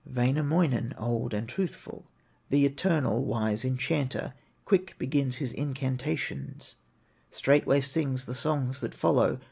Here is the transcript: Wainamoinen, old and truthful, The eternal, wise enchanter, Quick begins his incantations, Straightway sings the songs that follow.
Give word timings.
Wainamoinen, 0.03 0.95
old 0.97 1.31
and 1.31 1.47
truthful, 1.47 2.07
The 2.49 2.65
eternal, 2.65 3.23
wise 3.23 3.63
enchanter, 3.63 4.33
Quick 4.65 4.97
begins 4.97 5.35
his 5.35 5.53
incantations, 5.53 6.75
Straightway 7.29 7.81
sings 7.81 8.25
the 8.25 8.33
songs 8.33 8.79
that 8.81 8.95
follow. 8.95 9.39